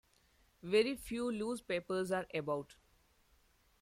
Very 0.63 0.95
few 0.95 1.31
loose 1.31 1.61
papers 1.61 2.11
are 2.11 2.25
about. 2.33 2.75